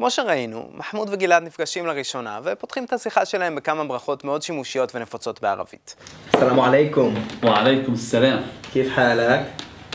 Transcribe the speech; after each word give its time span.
כמו 0.00 0.10
שראינו, 0.10 0.70
מחמוד 0.74 1.08
וגלעד 1.12 1.42
נפגשים 1.42 1.86
לראשונה 1.86 2.40
ופותחים 2.44 2.84
את 2.84 2.92
השיחה 2.92 3.24
שלהם 3.24 3.54
בכמה 3.54 3.84
ברכות 3.84 4.24
מאוד 4.24 4.42
שימושיות 4.42 4.94
ונפוצות 4.94 5.42
בערבית. 5.42 5.96
סלאם 6.36 6.60
עליכום. 6.60 7.14
ועליכום 7.42 7.96
סלאם. 7.96 8.38
כיף 8.72 8.92
חלק? 8.94 9.40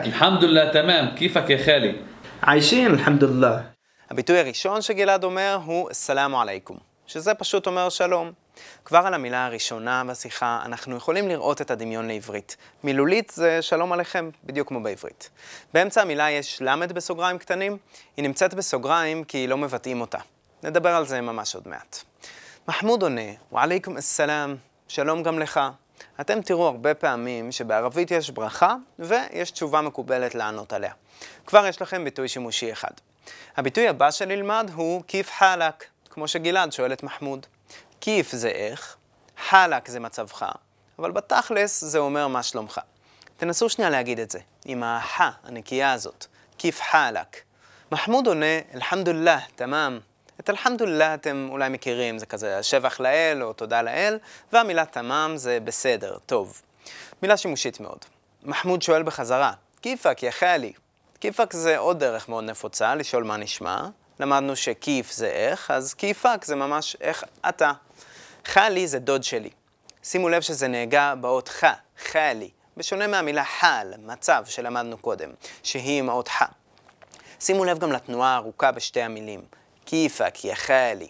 אלחמדוללה 0.02 0.72
תמם, 0.72 1.08
כיפאק 1.16 1.50
יא 1.50 1.56
עיישין 2.46 2.86
אלחמדוללה. 2.90 3.58
הביטוי 4.10 4.38
הראשון 4.38 4.82
שגלעד 4.82 5.24
אומר 5.24 5.58
הוא 5.64 5.88
סלאם 5.92 6.34
עליכום, 6.34 6.76
שזה 7.06 7.34
פשוט 7.34 7.66
אומר 7.66 7.88
שלום. 7.88 8.32
כבר 8.84 8.98
על 8.98 9.14
המילה 9.14 9.46
הראשונה 9.46 10.04
בשיחה 10.04 10.62
אנחנו 10.64 10.96
יכולים 10.96 11.28
לראות 11.28 11.60
את 11.60 11.70
הדמיון 11.70 12.08
לעברית. 12.08 12.56
מילולית 12.84 13.32
זה 13.34 13.62
שלום 13.62 13.92
עליכם, 13.92 14.30
בדיוק 14.44 14.68
כמו 14.68 14.82
בעברית. 14.82 15.30
באמצע 15.74 16.02
המילה 16.02 16.30
יש 16.30 16.62
למד 16.62 16.92
בסוגריים 16.92 17.38
קטנים, 17.38 17.78
היא 18.16 18.22
נמצאת 18.22 18.54
בסוגריים 18.54 19.24
כי 19.24 19.46
לא 19.46 19.56
מבטאים 19.56 20.00
אותה. 20.00 20.18
נדבר 20.62 20.90
על 20.90 21.06
זה 21.06 21.20
ממש 21.20 21.54
עוד 21.54 21.68
מעט. 21.68 21.98
מחמוד 22.68 23.02
עונה, 23.02 23.30
ועליכום 23.52 23.96
א-סלאם, 23.96 24.56
שלום 24.88 25.22
גם 25.22 25.38
לך. 25.38 25.60
אתם 26.20 26.42
תראו 26.42 26.66
הרבה 26.66 26.94
פעמים 26.94 27.52
שבערבית 27.52 28.10
יש 28.10 28.30
ברכה 28.30 28.74
ויש 28.98 29.50
תשובה 29.50 29.80
מקובלת 29.80 30.34
לענות 30.34 30.72
עליה. 30.72 30.92
כבר 31.46 31.66
יש 31.66 31.82
לכם 31.82 32.04
ביטוי 32.04 32.28
שימושי 32.28 32.72
אחד. 32.72 32.90
הביטוי 33.56 33.88
הבא 33.88 34.10
שנלמד 34.10 34.70
הוא 34.74 35.02
כיף 35.06 35.30
חלק, 35.30 35.84
כמו 36.10 36.28
שגלעד 36.28 36.72
שואל 36.72 36.92
את 36.92 37.02
מחמוד. 37.02 37.46
כיף 38.06 38.32
זה 38.32 38.48
איך, 38.48 38.96
חלק 39.48 39.88
זה 39.88 40.00
מצבך, 40.00 40.44
אבל 40.98 41.10
בתכלס 41.10 41.84
זה 41.84 41.98
אומר 41.98 42.28
מה 42.28 42.42
שלומך. 42.42 42.80
תנסו 43.36 43.68
שנייה 43.68 43.90
להגיד 43.90 44.18
את 44.18 44.30
זה, 44.30 44.38
עם 44.64 44.82
החה 44.82 45.30
הנקייה 45.44 45.92
הזאת, 45.92 46.26
כיף 46.58 46.80
חלק. 46.80 47.40
מחמוד 47.92 48.26
עונה, 48.26 48.58
אלחמדוללה, 48.74 49.38
תמם. 49.54 49.98
את 50.40 50.50
אלחמדוללה 50.50 51.14
אתם 51.14 51.48
אולי 51.50 51.68
מכירים, 51.68 52.18
זה 52.18 52.26
כזה 52.26 52.62
שבח 52.62 53.00
לאל 53.00 53.42
או 53.42 53.52
תודה 53.52 53.82
לאל, 53.82 54.18
והמילה 54.52 54.84
תמם 54.84 55.32
זה 55.34 55.58
בסדר, 55.64 56.18
טוב. 56.26 56.62
מילה 57.22 57.36
שימושית 57.36 57.80
מאוד. 57.80 57.98
מחמוד 58.42 58.82
שואל 58.82 59.02
בחזרה, 59.02 59.52
כיפק, 59.82 60.22
יא 60.22 60.30
חאלי. 60.30 60.72
כיפק 61.20 61.52
זה 61.52 61.78
עוד 61.78 61.98
דרך 61.98 62.28
מאוד 62.28 62.44
נפוצה 62.44 62.94
לשאול 62.94 63.24
מה 63.24 63.36
נשמע. 63.36 63.88
למדנו 64.20 64.56
שכיף 64.56 65.12
זה 65.12 65.26
איך, 65.26 65.70
אז 65.70 65.94
כיפק 65.94 66.44
זה 66.44 66.56
ממש 66.56 66.96
איך 67.00 67.24
אתה. 67.48 67.72
חאלי 68.44 68.88
זה 68.88 68.98
דוד 68.98 69.22
שלי. 69.22 69.50
שימו 70.02 70.28
לב 70.28 70.42
שזה 70.42 70.68
נהגה 70.68 71.14
באות 71.14 71.48
ח, 71.48 71.64
חאלי, 71.98 72.50
בשונה 72.76 73.06
מהמילה 73.06 73.44
חל, 73.44 73.92
מצב 73.98 74.42
שלמדנו 74.46 74.98
קודם, 74.98 75.30
שהיא 75.62 75.98
עם 75.98 76.08
האות 76.08 76.28
ח. 76.28 76.42
שימו 77.40 77.64
לב 77.64 77.78
גם 77.78 77.92
לתנועה 77.92 78.34
הארוכה 78.34 78.72
בשתי 78.72 79.02
המילים, 79.02 79.40
כיפק 79.86 80.44
יא 80.44 80.54
חאלי. 80.54 81.08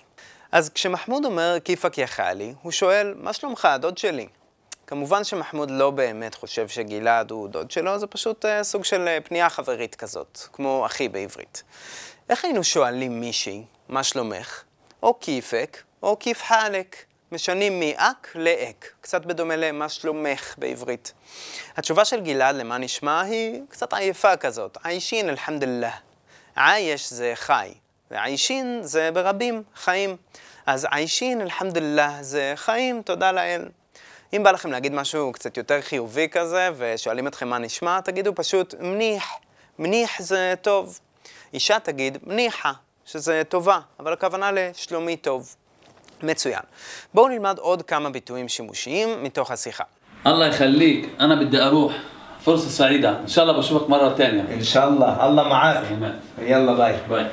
אז 0.52 0.70
כשמחמוד 0.70 1.24
אומר 1.24 1.56
כיפק 1.64 1.98
יא 1.98 2.06
חאלי, 2.06 2.54
הוא 2.62 2.72
שואל, 2.72 3.14
מה 3.16 3.32
שלומך, 3.32 3.68
דוד 3.80 3.98
שלי? 3.98 4.26
כמובן 4.86 5.24
שמחמוד 5.24 5.70
לא 5.70 5.90
באמת 5.90 6.34
חושב 6.34 6.68
שגלעד 6.68 7.30
הוא 7.30 7.48
דוד 7.48 7.70
שלו, 7.70 7.98
זה 7.98 8.06
פשוט 8.06 8.44
uh, 8.44 8.48
סוג 8.62 8.84
של 8.84 9.08
uh, 9.08 9.28
פנייה 9.28 9.50
חברית 9.50 9.94
כזאת, 9.94 10.40
כמו 10.52 10.86
אחי 10.86 11.08
בעברית. 11.08 11.62
איך 12.30 12.44
היינו 12.44 12.64
שואלים 12.64 13.20
מישהי, 13.20 13.64
מה 13.88 14.02
שלומך? 14.02 14.62
או 15.02 15.20
כיפק, 15.20 15.82
או 16.02 16.16
כיף 16.20 16.42
חלק. 16.42 16.96
משנים 17.32 17.80
מאק 17.80 18.32
לאק, 18.34 18.92
קצת 19.00 19.26
בדומה 19.26 19.56
למה 19.56 19.88
שלומך 19.88 20.54
בעברית. 20.58 21.12
התשובה 21.76 22.04
של 22.04 22.20
גלעד 22.20 22.56
למה 22.56 22.78
נשמע 22.78 23.20
היא 23.20 23.60
קצת 23.68 23.94
עייפה 23.94 24.36
כזאת, 24.36 24.78
עיישין 24.84 25.28
אלחמדוללה. 25.28 25.90
עייש 26.56 27.12
זה 27.12 27.32
חי, 27.34 27.74
ועיישין 28.10 28.80
זה 28.82 29.10
ברבים, 29.10 29.62
חיים. 29.74 30.16
אז 30.66 30.86
עיישין 30.90 31.40
אלחמדוללה 31.40 32.18
זה 32.20 32.52
חיים, 32.56 33.02
תודה 33.02 33.32
לאל. 33.32 33.68
אם 34.32 34.42
בא 34.42 34.50
לכם 34.50 34.70
להגיד 34.70 34.92
משהו 34.92 35.32
קצת 35.32 35.56
יותר 35.56 35.80
חיובי 35.80 36.28
כזה, 36.28 36.70
ושואלים 36.76 37.26
אתכם 37.26 37.48
מה 37.48 37.58
נשמע, 37.58 38.00
תגידו 38.00 38.34
פשוט 38.34 38.74
מניח. 38.80 39.30
מניח 39.78 40.22
זה 40.22 40.54
טוב. 40.62 40.98
אישה 41.54 41.78
תגיד 41.78 42.18
ניחא, 42.26 42.72
שזה 43.04 43.42
טובה, 43.48 43.78
אבל 44.00 44.12
הכוונה 44.12 44.50
לשלומי 44.52 45.16
טוב. 45.16 45.56
מצוין. 46.22 46.62
בואו 47.14 47.28
נלמד 47.28 47.58
עוד 47.58 47.82
כמה 47.82 48.10
ביטויים 48.10 48.48
שימושיים 48.48 49.22
מתוך 49.22 49.50
השיחה. 49.50 49.84
אללה 50.26 50.46
יחליק, 50.46 51.08
אנא 51.20 51.34
בדי 51.34 51.60
ארוח. 51.60 51.92
פורסה 52.44 52.68
סעידה. 52.68 53.18
אינשאללה 53.18 53.52
בשובך 53.52 53.88
מרה 53.88 54.14
תניא. 54.16 54.42
אינשאללה, 54.48 55.26
אללה 55.26 55.42
מעט. 55.42 55.76
יאללה 56.42 56.74
ביי. 57.08 57.26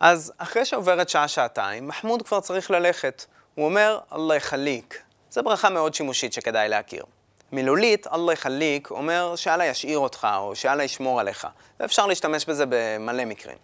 אז 0.00 0.32
אחרי 0.38 0.64
שעוברת 0.64 1.08
שעה-שעתיים, 1.08 1.88
מחמוד 1.88 2.22
כבר 2.22 2.40
צריך 2.40 2.70
ללכת. 2.70 3.24
הוא 3.54 3.64
אומר, 3.64 3.98
אללה 4.14 4.36
יחליק. 4.36 5.02
זו 5.30 5.42
ברכה 5.42 5.70
מאוד 5.70 5.94
שימושית 5.94 6.32
שכדאי 6.32 6.68
להכיר. 6.68 7.04
מילולית, 7.52 8.06
אללה 8.06 8.32
יחליק, 8.32 8.90
אומר 8.90 9.36
שאללה 9.36 9.66
ישאיר 9.66 9.98
אותך, 9.98 10.28
או 10.36 10.56
שאללה 10.56 10.84
ישמור 10.84 11.20
עליך. 11.20 11.46
ואפשר 11.80 12.06
להשתמש 12.06 12.44
בזה 12.44 12.64
במלא 12.68 13.24
מקרים. 13.24 13.56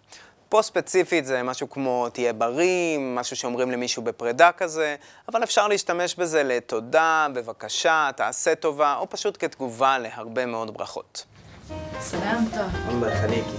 פה 0.49 0.61
ספציפית 0.61 1.25
זה 1.25 1.43
משהו 1.43 1.69
כמו 1.69 2.07
תהיה 2.09 2.33
בריא, 2.33 2.97
משהו 2.99 3.35
שאומרים 3.35 3.71
למישהו 3.71 4.03
בפרידה 4.03 4.51
כזה, 4.51 4.95
אבל 5.31 5.43
אפשר 5.43 5.67
להשתמש 5.67 6.15
בזה 6.15 6.43
לתודה, 6.43 7.27
בבקשה, 7.33 8.09
תעשה 8.15 8.55
טובה, 8.55 8.95
או 8.99 9.09
פשוט 9.09 9.37
כתגובה 9.39 9.97
להרבה 9.97 10.45
מאוד 10.45 10.73
ברכות. 10.73 11.25
סלאם 11.99 12.37
טוב. 12.53 13.03
אללה 13.03 13.13
יחליקי. 13.13 13.57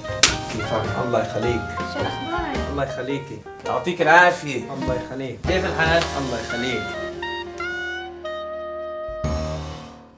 כיפאק, 0.52 0.86
אללה 0.98 1.20
יחליק. 1.20 1.60
שלח 1.92 2.14
ביי. 2.30 2.62
אללה 2.72 2.84
יחליקי. 2.84 3.36
תעתיק 3.62 4.00
אל-עפיה. 4.00 4.56
אללה 4.56 4.94
יחליק. 4.94 5.40
כיף 5.46 5.64
אלחאל? 5.64 6.00
אללה 6.16 6.40
יחליק. 6.40 7.05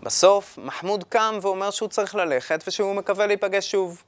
בסוף, 0.09 0.59
מחמוד 0.63 1.05
קם 1.05 1.39
ואומר 1.43 1.71
שהוא 1.71 1.89
צריך 1.89 2.15
ללכת 2.15 2.65
ושהוא 2.67 2.95
מקווה 2.95 3.27
להיפגש 3.27 3.71
שוב. 3.71 4.03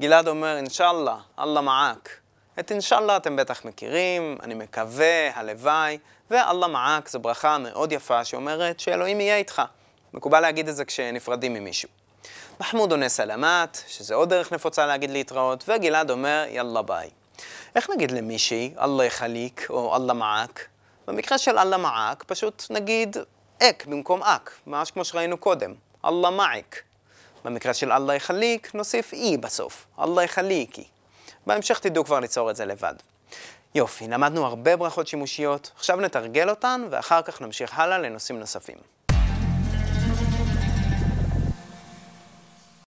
גלעד 0.00 0.28
אומר, 0.28 0.56
אינשאללה, 0.56 1.16
אללה 1.38 1.60
מעק. 1.60 2.10
את 2.58 2.70
אינשאללה 2.70 3.16
אתם 3.16 3.36
בטח 3.36 3.64
מכירים, 3.64 4.38
אני 4.42 4.54
מקווה, 4.54 5.30
הלוואי, 5.34 5.98
ואללה 6.30 6.66
מעק 6.66 7.08
זו 7.08 7.18
ברכה 7.18 7.58
מאוד 7.58 7.92
יפה 7.92 8.24
שאומרת 8.24 8.80
שאלוהים 8.80 9.20
יהיה 9.20 9.36
איתך. 9.36 9.62
מקובל 10.14 10.40
להגיד 10.40 10.68
את 10.68 10.76
זה 10.76 10.84
כשנפרדים 10.84 11.54
ממישהו. 11.54 11.88
מחמוד 12.60 12.90
עונה 12.90 13.08
סלמת, 13.08 13.82
שזה 13.86 14.14
עוד 14.14 14.30
דרך 14.30 14.52
נפוצה 14.52 14.86
להגיד 14.86 15.10
להתראות, 15.10 15.64
וגלעד 15.68 16.10
אומר, 16.10 16.44
יאללה 16.48 16.82
ביי. 16.82 17.10
איך 17.74 17.90
נגיד 17.90 18.10
למישהי, 18.10 18.74
אללה 18.80 19.04
יחליק, 19.04 19.66
או 19.70 19.96
אללה 19.96 20.12
מעק? 20.12 20.66
במקרה 21.06 21.38
של 21.38 21.58
אללה 21.58 21.76
מעק, 21.76 22.24
פשוט 22.26 22.66
נגיד 22.70 23.16
אק 23.62 23.86
במקום 23.86 24.22
אק, 24.22 24.50
ממש 24.66 24.90
כמו 24.90 25.04
שראינו 25.04 25.36
קודם, 25.36 25.74
אללה 26.04 26.30
מעק. 26.30 26.82
במקרה 27.44 27.74
של 27.74 27.92
אללה 27.92 28.14
יחליק, 28.14 28.74
נוסיף 28.74 29.12
אי 29.12 29.36
בסוף, 29.36 29.86
אללה 29.98 30.22
יחליקי. 30.22 30.84
בהמשך 31.46 31.78
תדעו 31.78 32.04
כבר 32.04 32.20
ליצור 32.20 32.50
את 32.50 32.56
זה 32.56 32.64
לבד. 32.64 32.94
יופי, 33.74 34.08
למדנו 34.08 34.46
הרבה 34.46 34.76
ברכות 34.76 35.06
שימושיות, 35.06 35.70
עכשיו 35.76 35.96
נתרגל 36.00 36.50
אותן, 36.50 36.86
ואחר 36.90 37.22
כך 37.22 37.40
נמשיך 37.40 37.78
הלאה 37.78 37.98
לנושאים 37.98 38.40
נוספים. 38.40 38.76